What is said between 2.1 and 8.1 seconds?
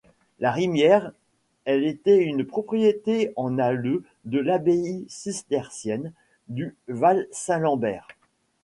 une propriété en alleu de l’abbaye cistercienne du Val-Saint-Lambert.